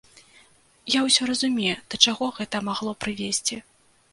Я 0.93 0.99
ўсё 1.07 1.27
разумею, 1.31 1.75
да 1.95 1.99
чаго 2.07 2.31
гэта 2.39 2.63
магло 2.71 2.91
прывесці. 3.07 3.63